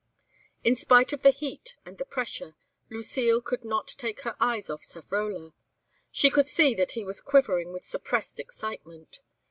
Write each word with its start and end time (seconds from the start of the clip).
In 0.63 0.75
spite 0.75 1.13
of 1.13 1.21
the 1.21 1.29
heat 1.29 1.75
and 1.85 1.99
the 1.99 2.05
pressure, 2.05 2.55
Lucile 2.89 3.39
could 3.39 3.63
not 3.63 3.89
take 3.99 4.21
her 4.21 4.35
eyes 4.39 4.67
off 4.67 4.81
Savrola. 4.81 5.53
She 6.11 6.31
could 6.31 6.47
see 6.47 6.73
that 6.73 6.93
he 6.93 7.05
was 7.05 7.21
quivering 7.21 7.71
with 7.71 7.85
suppressed 7.85 8.39
excitement. 8.39 9.19